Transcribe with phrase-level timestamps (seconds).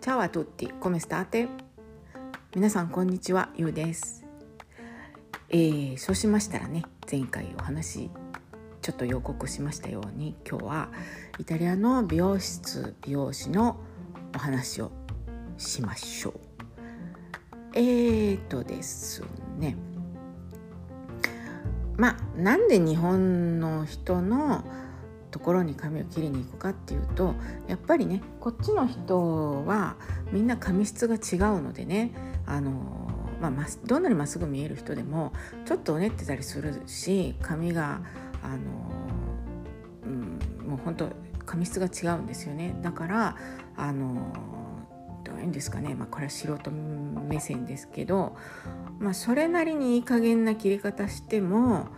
[0.00, 1.46] チャワトゥッティ、コメスターテ
[2.54, 4.24] 皆さんこんにちは、ゆうです、
[5.50, 8.08] えー、そうしましたらね、前回お話
[8.80, 10.88] ちょっと予告しましたように今日は
[11.38, 13.78] イタリアの美容室美容師の
[14.34, 14.90] お話を
[15.58, 16.34] しましょう。
[17.74, 19.22] えーとです
[19.58, 19.76] ね。
[21.98, 24.64] まあなんで日本の人の
[25.30, 27.34] ところに髪を切りに行くかっていうと
[27.68, 29.96] やっぱりねこっちの人は
[30.32, 32.12] みんな髪質が違うのでね
[32.46, 32.72] あの、
[33.40, 33.52] まあ、
[33.86, 35.32] どんなにまっすぐ見える人でも
[35.66, 38.00] ちょっとうねってたりするし髪が
[38.42, 38.58] あの、
[40.04, 41.08] うん、もう本当
[41.46, 42.76] 髪質が違うんですよね。
[42.80, 43.36] だから
[43.76, 44.32] あの
[45.24, 48.36] どういうんですかね、まあ、これは素人目線ですけど、
[48.98, 51.88] まあ、それなりにいい加減な切り方しても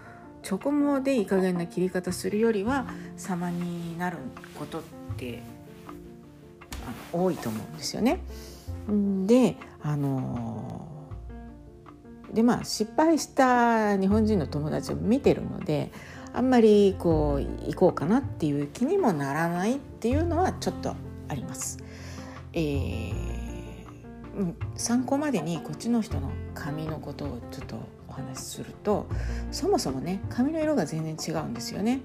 [0.48, 4.18] 直毛でいい加減な切り方するよりは様になる
[4.58, 4.82] ことっ
[5.16, 5.42] て
[7.12, 8.20] あの多いと思うんですよね。
[9.26, 10.86] であの
[12.32, 15.92] でまあ失敗した日本人の友達を見てるので
[16.32, 20.96] あんまりこう行こうかなっていう気にもならないっていうのはちょっと
[21.28, 21.78] あります。
[22.54, 23.12] えー、
[24.76, 27.76] 参考までにこっちの人の髪のことをちょっと
[28.12, 29.06] お話しすると
[29.50, 32.00] そもそもね髪の色が全然違うんですよね。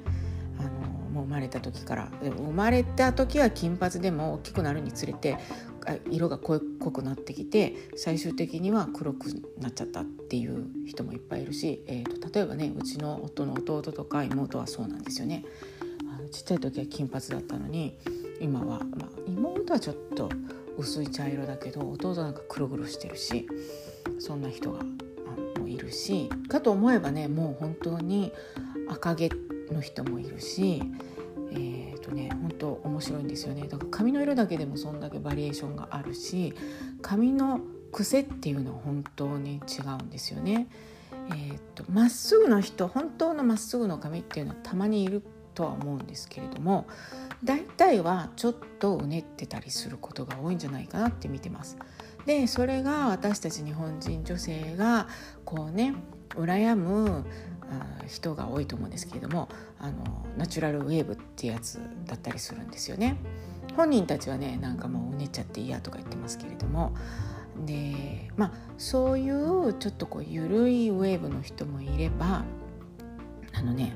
[0.59, 0.69] あの
[1.11, 5.38] もう生まれた時から生まれた時は金髪でも大きくなるにつれて
[6.09, 9.28] 色が濃くなってきて最終的には黒く
[9.59, 15.45] なっちゃったっていう人もいっぱいいるし、えーと、例えばねうちの夫の弟とか妹はそうなんですよね。
[16.11, 17.97] あのちっちゃい時は金髪だったのに
[18.39, 20.30] 今は、まあ、妹はちょっと
[20.78, 23.47] 薄い茶色だけど弟なんか黒々してるし
[24.19, 24.80] そんな人が
[25.78, 28.33] いるしかと思えばねもう本当に
[28.89, 29.30] 赤毛
[29.72, 30.81] の人もいるし
[31.52, 36.53] えーとね本当面白いんですよねだから髪の色だけでもそんだけバリエーションがあるし
[37.02, 37.61] 髪の
[37.92, 40.68] 癖っていうのは本当に違うんですよね。
[41.29, 45.24] えーと、まっすぐの人本当のまっすぐの髪っていうのはたまにいる
[45.56, 46.88] とは思うんですけれども
[47.44, 51.78] 大体はちょっとうねってたりすることが多いんじゃないかなって見てます。
[52.27, 55.07] でそれが私たち日本人女性が
[55.45, 55.95] こうね
[56.31, 57.25] 羨む
[58.05, 59.47] 人が多いと思うんですけれども
[59.79, 63.17] あのナチュラルウェーブってやつだったりするんですよね。
[63.75, 66.93] 本人たちはねなんかもううねっちゃって嫌とか言ってますけれども
[67.65, 72.44] でまあそういうちょっとこう緩いウェーブの人もいれば
[73.53, 73.94] あのね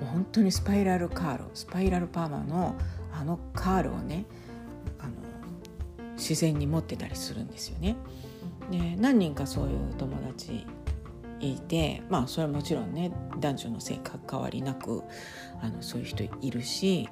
[0.00, 2.74] もう本当にスパイラルカールスパイラルパーマの
[3.12, 4.26] あのカールをね
[6.16, 7.96] 自然に持ってたりするんですよね。
[8.70, 10.66] で何人かそういう友達
[11.40, 15.02] いてまあそれはもちろんね男女の性格変わりなく
[15.60, 17.08] あのそういう人いるし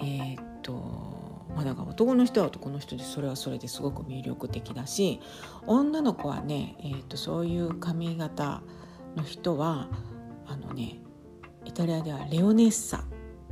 [0.00, 5.20] えー、っとまあだから男の人は男の人でそれはそれですごく魅力的だし
[5.66, 8.62] 女の子はね、えー、っとそういう髪型
[9.16, 9.88] の人は
[10.46, 11.00] あのね
[11.64, 13.02] イタリアではレオネッサっ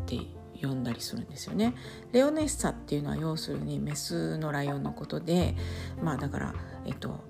[0.06, 0.18] て
[0.62, 1.74] 呼んだりするんですよね。
[2.12, 5.56] レオネッサっていうのは要するにメスのライオンのことで
[6.02, 6.54] まあだから
[6.86, 7.20] えっと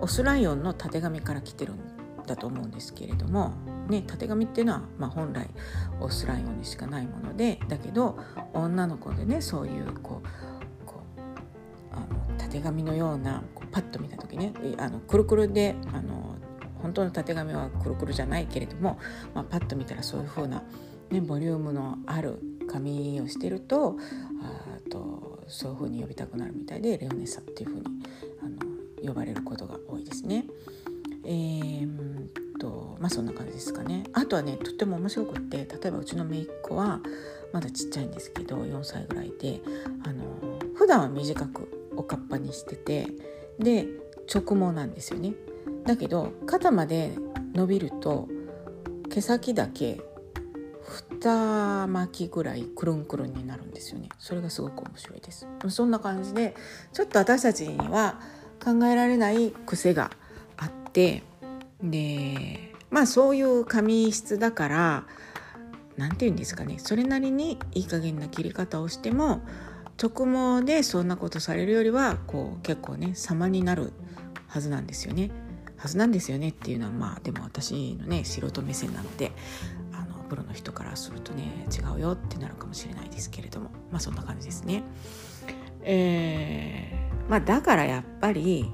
[0.00, 1.78] オスライオンのたてがみから来てるん
[2.26, 3.52] だと思うんですけれども、
[3.88, 5.48] ね、たてがみっていうのは、まあ、本来
[6.00, 8.18] オスライオンにしかないものでだけど
[8.52, 16.36] 女の子でねそういうこうこうあのたてがみのようなこうパッと見た時ねあのくるくるであの
[16.82, 18.98] 本当のたてがみはくるくるじゃないけれども、
[19.34, 20.62] まあ、パッと見たらそういう風な
[21.12, 23.96] ね、ボリュームのある髪をしてると
[24.40, 27.86] あとそういう風に呼びたくなるみたいでレオネサっていう風に
[28.40, 28.48] あ
[29.04, 30.46] の呼ばれることが多いですね。
[31.24, 34.04] えー、とまあそんな感じですかね。
[34.14, 37.00] あとはねとっても面白くって例えばうちの姪っ子は
[37.52, 39.60] まだちっちゃいんですけど4歳ぐらいで
[40.04, 40.24] あの
[40.74, 43.06] 普段は短くおかっぱにしてて
[43.58, 43.86] で
[44.32, 45.34] 直毛なんですよね。
[45.84, 47.12] だけど肩まで
[47.52, 48.28] 伸びると
[49.10, 50.00] 毛先だけ
[50.92, 54.08] 2巻きぐらいくるんくるんになるんですよね。
[54.18, 55.46] それがすごく面白いです。
[55.68, 56.54] そんな感じで
[56.92, 58.20] ちょっと私たちには
[58.62, 60.10] 考えられない癖が
[60.56, 61.22] あって
[61.82, 65.06] でまあそういう髪質だから
[65.96, 66.78] 何て言うんですかね。
[66.78, 69.40] それなりにいい加減な切り方をしても
[70.02, 73.92] 直毛でそんなことされるよりはこう結構ね様になる
[74.48, 75.30] はずなんですよね。
[75.76, 79.32] はずなんですよねっていうのはまあでも私のね素人目線なので
[80.32, 84.82] プロの人からするとね違うよってなるかもしれないですけれどもまあそんな感じですね。
[85.82, 88.72] えー、まあ、だからやっぱり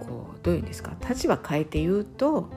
[0.00, 2.50] こうどういうんですか立場変えて言うと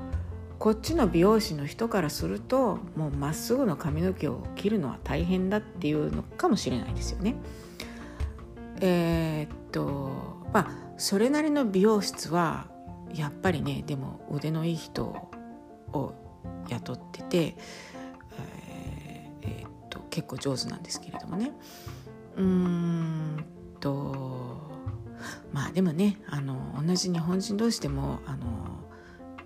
[0.58, 7.36] こっちの美容師の人からするともうまっすぐの髪の毛を切るのは大変だっていうのかもしれないですよね。
[8.82, 12.66] えー、っとまあそれなりの美容室は
[13.14, 15.04] やっぱりねでも腕のいい人
[15.94, 16.16] を
[16.70, 17.56] 雇ってて、
[20.20, 21.52] 結構上手なんですけれどもね。
[22.36, 23.46] うーん
[23.80, 24.60] と
[25.54, 28.48] まあでもねあの同じ日本人同士でもあの、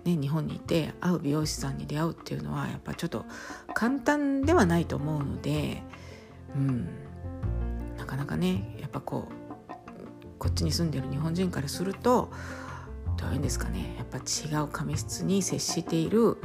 [0.04, 3.24] ね、日本にいて会う美容師さんに出会うっていうのはやっぱちょっと
[3.72, 5.82] 簡単ではないと思うので、
[6.56, 6.88] うん、
[7.96, 12.32] なかなかねやっぱこうこっちに住んでる日本人からすると
[13.16, 16.36] どういうんですかねやっぱ違う髪質に接している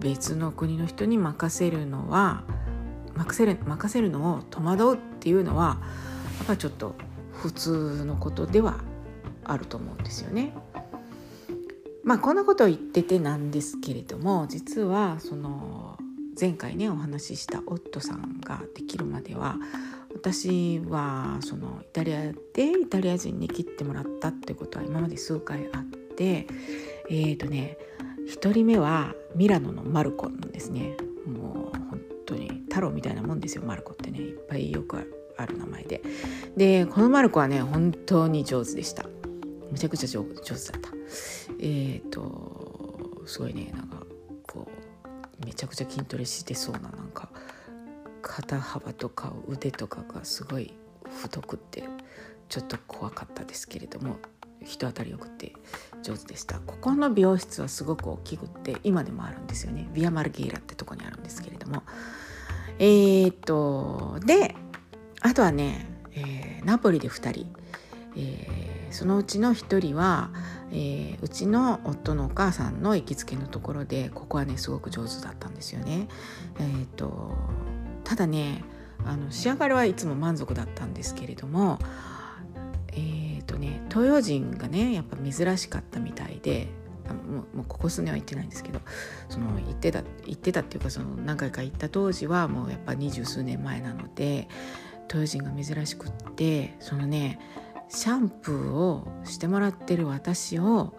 [0.00, 2.44] 別の国の人に任せるのは
[3.20, 5.78] 任せる任せるのを戸惑うっていうのは
[6.38, 6.94] やっぱちょっと
[7.32, 8.80] 普通のことでは
[9.44, 10.54] あると思うんですよね。
[12.02, 15.98] まあこんなことを言っててなんですけれども実はその
[16.40, 19.56] 前回ねお話しした夫さんができるまでは
[20.14, 25.84] 私はそのイタリアでイタリア人に切ってもらったってことは今まで数回あっ
[26.16, 26.46] て
[27.10, 27.76] えーとね
[28.28, 30.96] 1人目はミラノのマルコなんですね
[31.26, 31.89] もう
[32.70, 34.20] 太郎みたいなもんですよマルコってね。
[34.20, 36.00] いっぱいよくある名前で。
[36.56, 39.04] でこのマルコはね本当に上手でした。
[39.70, 40.90] めちゃくちゃ上手だった。
[41.58, 44.06] えっ、ー、とすごいねなんか
[44.46, 44.70] こ
[45.42, 47.28] うめちゃくちゃ筋トレしてそうななんか
[48.22, 50.72] 肩幅とか腕とかがすごい
[51.22, 51.84] 太くって
[52.48, 54.16] ちょっと怖かったですけれども
[54.64, 55.52] 人当たりよくて
[56.02, 56.60] 上手でした。
[56.60, 59.88] ここの美容室はすごく大きくって今でもあるんですよね。
[59.92, 61.82] ビアマルゲイラってとこにあるんですけれども。
[62.80, 64.56] えー、っとで
[65.20, 67.46] あとはね、えー、ナポリで2人、
[68.16, 70.30] えー、そのうちの1人は、
[70.72, 76.08] え、うちの夫のお母さんの行きつけのところでここはねすごく上手だったんですよね。
[76.58, 77.36] え、っと
[78.02, 78.64] ただね
[79.04, 81.78] あの仕上がりはいつも満足だったんですけれども
[82.92, 86.68] えっ、とね東洋人がねやっぱ珍しかったみたいで
[87.14, 88.80] もうもうここ数年は行ってないんですけど
[89.28, 94.48] その行ってた行ってたっていうかその何回か行った当時はもうやっぱ二十数年前なので
[95.08, 97.40] 東洋人が珍しくってそのね
[97.88, 100.94] シャンプーをしてもらってる私を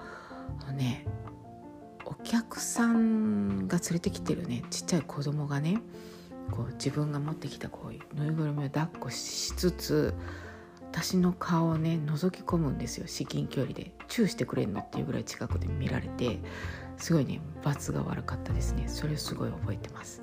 [0.74, 1.06] ね
[2.06, 5.82] お客さんが連れてきてるねちっちゃい子供がね
[6.52, 10.14] こう自分が持ってきたこうぬいぐるみを抱っこしつつ
[10.92, 13.08] 私の顔をね覗き込むんですよ。
[13.08, 13.92] 至近距離で。
[14.08, 16.40] チューしてくれんのっていうぐらい近くで見られて。
[16.98, 18.84] すごいね罰が悪かったですね。
[18.88, 20.22] それをすごい覚えてます。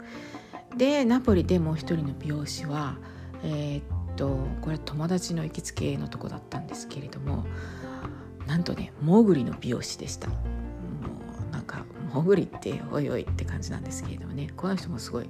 [0.77, 2.99] でナポリでもう一人の美容師は
[3.43, 7.47] えー、っとこれ友達の行きつけのとこだったんですけれども
[8.47, 10.29] なんとねモグリの美容師でした。
[10.29, 10.37] も
[11.51, 14.49] うなんかモグリっておいおいって感じなんですけれどもね。
[14.57, 15.29] この人もすごい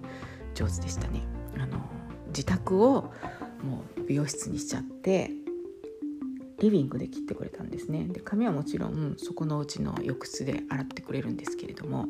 [0.55, 1.23] 上手でしたね。
[1.57, 1.81] あの
[2.27, 3.11] 自宅を
[3.63, 5.31] もう美容室にしちゃって
[6.61, 8.05] リビングで切ってくれたんですね。
[8.05, 12.07] で髪はもちろんそこのうちの浴室で洗ってくれるんですけれども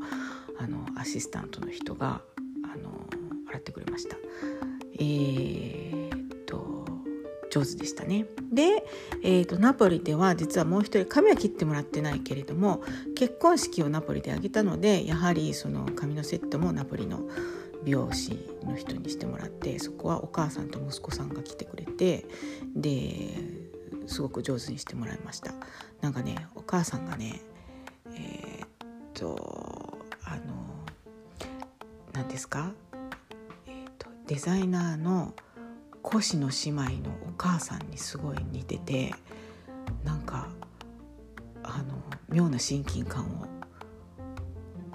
[0.59, 2.23] あのアシスタントの人が
[2.65, 3.06] あの
[3.49, 4.17] 洗ってくれました。
[4.99, 6.87] えー、っと
[7.50, 8.27] 上手でしたね。
[8.50, 8.85] で、
[9.23, 12.83] えーと、とナポリでは実はもう一人髪は切ってもらってないけれども
[13.15, 17.29] 結婚式をナポリで挙げたのでやはりその髪のセットもナポリの
[17.84, 22.26] 美容師の人にしてもらってそこはお母さんと息子さんが来てくれて
[22.75, 23.30] で
[24.06, 25.52] すごく上手にしてもらいました
[26.00, 27.40] なんかねお母さんがね
[28.14, 28.68] えー、っ
[29.14, 30.42] とあの
[32.12, 32.73] 何ですか、
[33.66, 35.35] えー、っとデザイナーの
[36.16, 39.14] 越の姉妹のお母さんにすごい似てて
[40.04, 40.49] なんか
[41.62, 43.47] あの妙な親近感を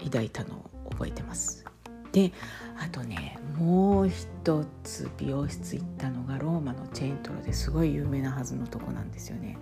[0.03, 1.65] 抱いたのを覚えてます。
[2.13, 2.31] で
[2.79, 9.57] あとねもう一つ美容室行ったのがローマのチェーントロですごい有名なはずのとこなんですよね。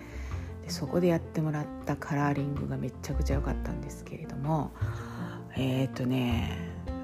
[0.62, 4.70] でそこでやってもらったカラーリングがめちゃくちゃ良かったんですけれども
[5.56, 6.56] えっ、ー、とね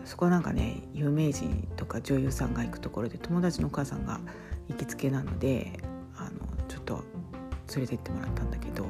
[0.04, 4.20] そこなんかね有名人とか女優さんが行くところで友達のお母さんが
[4.68, 5.80] 行きつけなので
[6.16, 6.30] あの
[6.68, 7.04] ちょっと
[7.74, 8.86] 連れて行ってもらったんだけど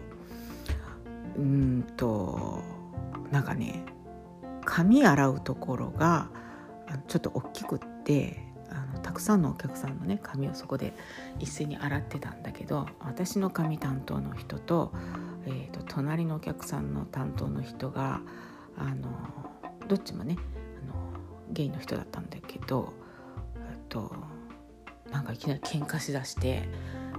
[1.36, 2.62] うんと
[3.30, 3.84] なんかね
[4.64, 6.30] 髪洗うところが
[7.06, 8.38] ちょっと大きくって
[8.70, 10.92] あのたくさんのお客さんのね髪をそこで
[11.38, 14.92] 一斉に洗ってたんだけど私の髪担当の人と,、
[15.46, 18.20] えーと、隣のお客さんの担当の人が
[18.76, 19.08] あの
[19.88, 20.36] どっちもね
[20.82, 20.94] あの
[21.50, 22.92] ゲイの人だったんだけど
[23.88, 24.12] と
[25.10, 26.68] なんかいきなり喧嘩しだして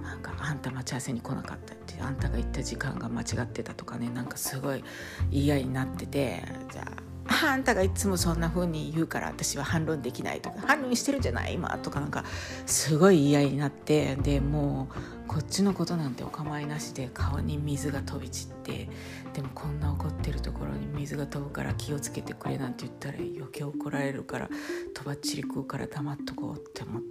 [0.02, 4.84] なんかあんた待ち合わせに来なかったってあんたが行った時間が間違ってたとかねなんかすごい
[5.30, 11.54] 言い合いになっててじゃああんたがいつもそんな風に言うから私は反論できないとか反論してるじゃない？
[11.54, 12.24] 今とかなんか
[12.66, 18.88] すごい言い合いになってでもうこっちのことなんてお構いなしで顔に水が飛び散って
[19.32, 24.50] でもこんな怒ってるところに水が飛ぶから気をつけてくれなんて言ったら余計怒られるから
[24.92, 27.02] とばっちり食うから黙っとこうって思っ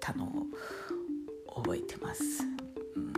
[0.00, 2.22] たのを覚えてます。
[2.96, 3.12] うん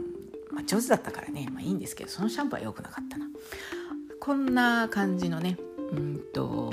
[0.50, 3.26] まあ、上手だったからね、まあ、いいんですけどそのシャンプーは良くなかったな。
[4.20, 5.56] こんな感じのね
[5.92, 6.72] うんと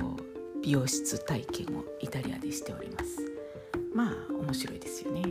[0.62, 3.17] 美容室体験をイタリアでしております。
[3.93, 5.22] まあ面白いですよね。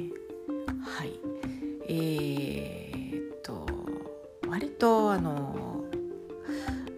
[0.84, 1.20] はい。
[1.88, 3.66] えー、っと
[4.48, 5.84] 割とあの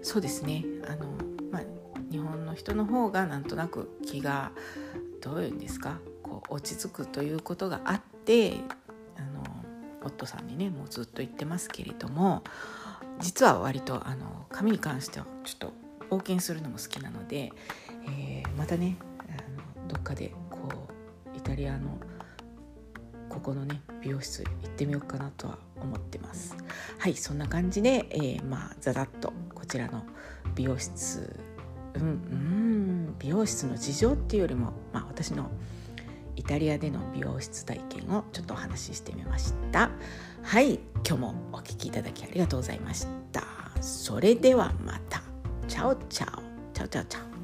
[0.02, 0.64] そうですね。
[0.86, 1.06] あの
[1.50, 1.62] まあ
[2.10, 4.52] 日本の人の方がなんとなく気が
[5.20, 8.54] どういうんですかこう落ち着くということがあって
[9.16, 9.42] あの
[10.04, 12.44] 夫さんにねもうずっと言ってますけれども
[13.18, 15.72] 実は割とあの髪に関してはちょっと
[16.10, 17.52] 冒険するのも好きなので、
[18.08, 20.88] えー、またねあのどっかでこ
[21.34, 21.98] うイタリアの
[23.28, 26.56] ここのね美容室行ってみようかなとは思ってます。
[26.98, 30.04] はいそんな感じで、えー、まあざらっとこちらの
[30.54, 31.38] 美容室
[31.94, 35.50] うんうん美容室の事情っていうよりも、まあ、私の
[36.36, 39.90] イタリアでの美容室体験をちょっとお話ししてみました。
[40.42, 43.42] はい今日もお聴きいただきありがとうございました。
[43.80, 45.25] それではまた。
[45.76, 47.35] チャオチャ